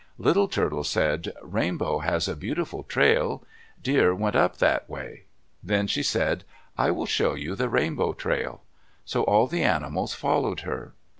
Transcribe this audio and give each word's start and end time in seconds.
Little 0.17 0.47
Turtle 0.47 0.83
said, 0.83 1.31
"Rainbow 1.43 1.99
has 1.99 2.27
a 2.27 2.35
beautiful 2.35 2.81
trail. 2.81 3.43
Deer 3.83 4.15
went 4.15 4.35
up 4.35 4.57
that 4.57 4.89
way." 4.89 5.25
Then 5.61 5.85
she 5.85 6.01
said, 6.01 6.43
"I 6.75 6.89
will 6.89 7.05
show 7.05 7.35
you 7.35 7.53
the 7.53 7.69
Rainbow 7.69 8.13
trail." 8.13 8.63
So 9.05 9.21
all 9.21 9.45
the 9.45 9.61
animals 9.61 10.15
followed 10.15 10.61
her. 10.61 10.93